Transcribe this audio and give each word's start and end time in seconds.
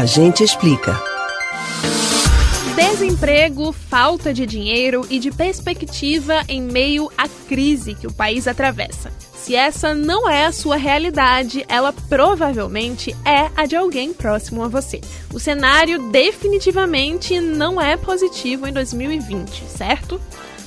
A 0.00 0.06
gente 0.06 0.42
explica. 0.42 0.98
Desemprego, 2.74 3.70
falta 3.70 4.32
de 4.32 4.46
dinheiro 4.46 5.06
e 5.10 5.18
de 5.18 5.30
perspectiva 5.30 6.42
em 6.48 6.62
meio 6.62 7.12
à 7.18 7.28
crise 7.28 7.94
que 7.94 8.06
o 8.06 8.12
país 8.12 8.48
atravessa. 8.48 9.12
Se 9.34 9.54
essa 9.54 9.92
não 9.92 10.26
é 10.26 10.46
a 10.46 10.52
sua 10.52 10.76
realidade, 10.76 11.66
ela 11.68 11.92
provavelmente 11.92 13.14
é 13.26 13.50
a 13.54 13.66
de 13.66 13.76
alguém 13.76 14.14
próximo 14.14 14.62
a 14.62 14.68
você. 14.68 15.02
O 15.34 15.38
cenário 15.38 16.10
definitivamente 16.10 17.38
não 17.38 17.78
é 17.78 17.94
positivo 17.98 18.66
em 18.66 18.72
2020, 18.72 19.64
certo? 19.66 20.18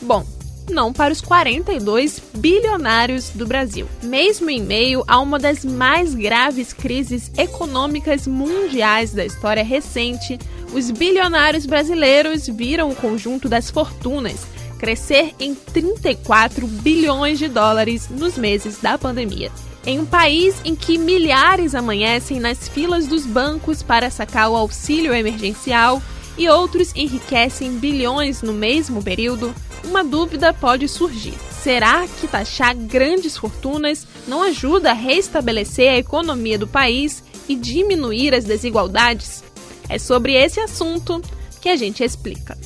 Bom, 0.00 0.24
não 0.70 0.92
para 0.92 1.12
os 1.12 1.20
42 1.20 2.20
bilionários 2.34 3.30
do 3.30 3.46
Brasil. 3.46 3.88
Mesmo 4.02 4.50
em 4.50 4.62
meio 4.62 5.04
a 5.06 5.18
uma 5.20 5.38
das 5.38 5.64
mais 5.64 6.14
graves 6.14 6.72
crises 6.72 7.30
econômicas 7.36 8.26
mundiais 8.26 9.12
da 9.12 9.24
história 9.24 9.64
recente, 9.64 10.38
os 10.72 10.90
bilionários 10.90 11.66
brasileiros 11.66 12.46
viram 12.46 12.90
o 12.90 12.96
conjunto 12.96 13.48
das 13.48 13.70
fortunas 13.70 14.46
crescer 14.76 15.34
em 15.40 15.54
34 15.54 16.66
bilhões 16.66 17.38
de 17.38 17.48
dólares 17.48 18.08
nos 18.08 18.36
meses 18.36 18.78
da 18.78 18.96
pandemia. 18.96 19.50
Em 19.84 20.00
um 20.00 20.06
país 20.06 20.56
em 20.64 20.74
que 20.74 20.98
milhares 20.98 21.74
amanhecem 21.74 22.40
nas 22.40 22.68
filas 22.68 23.06
dos 23.06 23.24
bancos 23.24 23.82
para 23.82 24.10
sacar 24.10 24.50
o 24.50 24.56
auxílio 24.56 25.14
emergencial 25.14 26.02
e 26.36 26.48
outros 26.48 26.92
enriquecem 26.94 27.78
bilhões 27.78 28.42
no 28.42 28.52
mesmo 28.52 29.02
período, 29.02 29.54
uma 29.86 30.04
dúvida 30.04 30.52
pode 30.52 30.88
surgir. 30.88 31.34
Será 31.62 32.06
que 32.06 32.28
taxar 32.28 32.76
grandes 32.76 33.36
fortunas 33.36 34.06
não 34.26 34.42
ajuda 34.42 34.90
a 34.90 34.94
restabelecer 34.94 35.90
a 35.90 35.98
economia 35.98 36.58
do 36.58 36.66
país 36.66 37.22
e 37.48 37.54
diminuir 37.54 38.34
as 38.34 38.44
desigualdades? 38.44 39.42
É 39.88 39.98
sobre 39.98 40.34
esse 40.34 40.60
assunto 40.60 41.22
que 41.60 41.68
a 41.68 41.76
gente 41.76 42.04
explica. 42.04 42.58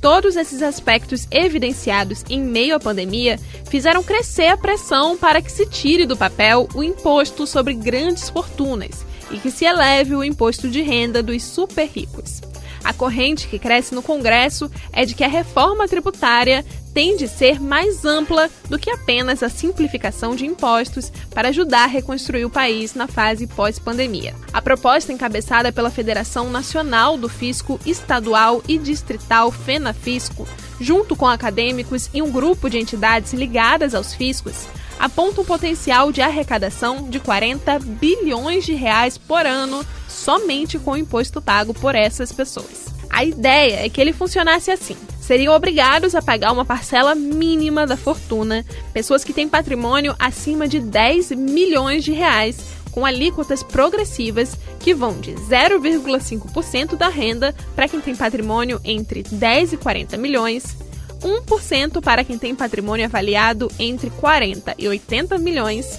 Todos 0.00 0.36
esses 0.36 0.62
aspectos 0.62 1.26
evidenciados 1.30 2.22
em 2.28 2.38
meio 2.38 2.76
à 2.76 2.80
pandemia 2.80 3.38
fizeram 3.70 4.02
crescer 4.02 4.48
a 4.48 4.56
pressão 4.56 5.16
para 5.16 5.40
que 5.40 5.50
se 5.50 5.64
tire 5.64 6.04
do 6.04 6.16
papel 6.16 6.68
o 6.74 6.82
imposto 6.82 7.46
sobre 7.46 7.72
grandes 7.72 8.28
fortunas 8.28 9.04
e 9.30 9.38
que 9.38 9.50
se 9.50 9.64
eleve 9.64 10.14
o 10.14 10.22
imposto 10.22 10.68
de 10.68 10.82
renda 10.82 11.22
dos 11.22 11.42
super 11.42 11.86
ricos. 11.86 12.42
A 12.84 12.92
corrente 12.92 13.48
que 13.48 13.58
cresce 13.58 13.94
no 13.94 14.02
Congresso 14.02 14.70
é 14.92 15.06
de 15.06 15.14
que 15.14 15.24
a 15.24 15.28
reforma 15.28 15.88
tributária 15.88 16.64
tem 16.92 17.16
de 17.16 17.26
ser 17.26 17.60
mais 17.60 18.04
ampla 18.04 18.48
do 18.68 18.78
que 18.78 18.90
apenas 18.90 19.42
a 19.42 19.48
simplificação 19.48 20.36
de 20.36 20.46
impostos 20.46 21.10
para 21.30 21.48
ajudar 21.48 21.84
a 21.84 21.88
reconstruir 21.88 22.44
o 22.44 22.50
país 22.50 22.94
na 22.94 23.08
fase 23.08 23.48
pós-pandemia. 23.48 24.34
A 24.52 24.62
proposta 24.62 25.12
encabeçada 25.12 25.72
pela 25.72 25.90
Federação 25.90 26.50
Nacional 26.50 27.18
do 27.18 27.28
Fisco 27.28 27.80
Estadual 27.84 28.62
e 28.68 28.78
Distrital 28.78 29.50
FENAFisco, 29.50 30.46
junto 30.78 31.16
com 31.16 31.26
acadêmicos 31.26 32.08
e 32.14 32.22
um 32.22 32.30
grupo 32.30 32.70
de 32.70 32.78
entidades 32.78 33.32
ligadas 33.32 33.94
aos 33.94 34.14
fiscos, 34.14 34.66
aponta 34.98 35.40
um 35.40 35.44
potencial 35.44 36.12
de 36.12 36.20
arrecadação 36.20 37.08
de 37.08 37.20
40 37.20 37.78
bilhões 37.78 38.64
de 38.64 38.74
reais 38.74 39.18
por 39.18 39.46
ano 39.46 39.84
somente 40.08 40.78
com 40.78 40.92
o 40.92 40.96
imposto 40.96 41.42
pago 41.42 41.74
por 41.74 41.94
essas 41.94 42.32
pessoas. 42.32 42.86
A 43.10 43.24
ideia 43.24 43.84
é 43.84 43.88
que 43.88 44.00
ele 44.00 44.12
funcionasse 44.12 44.70
assim: 44.70 44.96
seriam 45.20 45.54
obrigados 45.54 46.14
a 46.14 46.22
pagar 46.22 46.52
uma 46.52 46.64
parcela 46.64 47.14
mínima 47.14 47.86
da 47.86 47.96
fortuna 47.96 48.64
pessoas 48.92 49.22
que 49.22 49.32
têm 49.32 49.48
patrimônio 49.48 50.14
acima 50.18 50.66
de 50.66 50.80
10 50.80 51.30
milhões 51.32 52.02
de 52.02 52.12
reais, 52.12 52.58
com 52.90 53.06
alíquotas 53.06 53.62
progressivas 53.62 54.56
que 54.80 54.94
vão 54.94 55.20
de 55.20 55.32
0,5% 55.32 56.96
da 56.96 57.08
renda 57.08 57.54
para 57.74 57.88
quem 57.88 58.00
tem 58.00 58.14
patrimônio 58.16 58.80
entre 58.84 59.22
10 59.22 59.74
e 59.74 59.76
40 59.76 60.16
milhões, 60.16 60.76
1% 61.24 62.00
para 62.02 62.22
quem 62.22 62.38
tem 62.38 62.54
patrimônio 62.54 63.06
avaliado 63.06 63.70
entre 63.78 64.10
40 64.10 64.74
e 64.78 64.86
80 64.86 65.38
milhões 65.38 65.98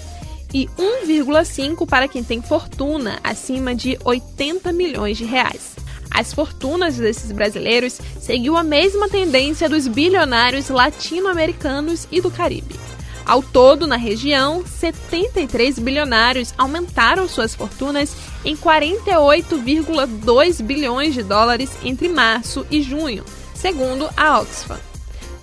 e 0.54 0.68
1,5 0.78 1.84
para 1.86 2.06
quem 2.06 2.22
tem 2.22 2.40
fortuna 2.40 3.18
acima 3.22 3.74
de 3.74 3.98
80 4.04 4.72
milhões 4.72 5.18
de 5.18 5.24
reais. 5.24 5.74
As 6.10 6.32
fortunas 6.32 6.96
desses 6.96 7.30
brasileiros 7.32 8.00
seguiu 8.20 8.56
a 8.56 8.62
mesma 8.62 9.08
tendência 9.08 9.68
dos 9.68 9.88
bilionários 9.88 10.68
latino-americanos 10.70 12.06
e 12.10 12.20
do 12.20 12.30
Caribe. 12.30 12.78
Ao 13.26 13.42
todo, 13.42 13.86
na 13.88 13.96
região, 13.96 14.64
73 14.64 15.80
bilionários 15.80 16.54
aumentaram 16.56 17.28
suas 17.28 17.56
fortunas 17.56 18.14
em 18.44 18.56
48,2 18.56 20.62
bilhões 20.62 21.12
de 21.12 21.24
dólares 21.24 21.72
entre 21.84 22.08
março 22.08 22.64
e 22.70 22.80
junho, 22.80 23.24
segundo 23.52 24.08
a 24.16 24.40
Oxfam. 24.40 24.78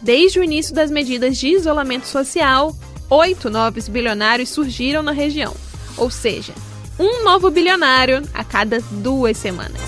Desde 0.03 0.37
o 0.37 0.43
início 0.43 0.75
das 0.75 0.91
medidas 0.91 1.37
de 1.37 1.47
isolamento 1.47 2.07
social, 2.07 2.75
oito 3.09 3.49
novos 3.49 3.87
bilionários 3.87 4.49
surgiram 4.49 5.01
na 5.01 5.13
região, 5.13 5.55
ou 5.95 6.11
seja, 6.11 6.53
um 6.99 7.23
novo 7.23 7.49
bilionário 7.49 8.21
a 8.33 8.43
cada 8.43 8.81
duas 8.91 9.37
semanas. 9.37 9.81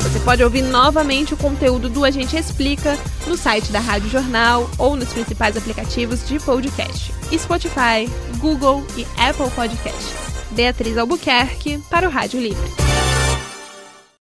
Você 0.00 0.20
pode 0.20 0.44
ouvir 0.44 0.62
novamente 0.62 1.34
o 1.34 1.36
conteúdo 1.36 1.88
do 1.88 2.04
A 2.04 2.12
Gente 2.12 2.36
Explica 2.36 2.96
no 3.26 3.36
site 3.36 3.72
da 3.72 3.80
Rádio 3.80 4.08
Jornal 4.08 4.70
ou 4.78 4.94
nos 4.94 5.08
principais 5.08 5.56
aplicativos 5.56 6.26
de 6.28 6.38
podcast: 6.38 7.12
Spotify, 7.36 8.08
Google 8.38 8.84
e 8.96 9.04
Apple 9.20 9.50
Podcasts. 9.50 10.14
Beatriz 10.52 10.96
Albuquerque 10.96 11.82
para 11.90 12.06
o 12.06 12.10
Rádio 12.10 12.40
Livre. 12.40 12.81